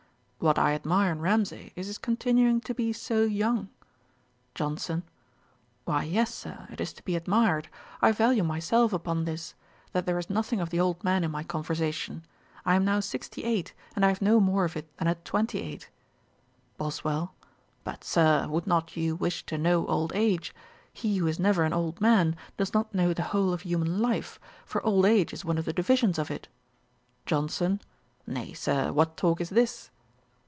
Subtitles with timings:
[0.43, 3.69] 'What I admire in Ramsay, is his continuing to be so young.'
[4.55, 5.03] JOHNSON.
[5.85, 7.69] 'Why, yes, Sir, it is to be admired.
[8.01, 9.53] I value myself upon this,
[9.91, 12.25] that there is nothing of the old man in my conversation.
[12.65, 15.61] I am now sixty eight, and I have no more of it than at twenty
[15.61, 15.91] eight.'
[16.75, 17.35] BOSWELL.
[17.83, 20.55] 'But, Sir, would not you wish to know old age?
[20.91, 24.39] He who is never an old man, does not know the whole of human life;
[24.65, 26.47] for old age is one of the divisions of it.'
[27.27, 27.79] JOHNSON.
[28.25, 29.91] 'Nay, Sir, what talk is this?'